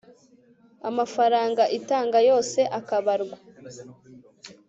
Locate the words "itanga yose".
1.77-2.59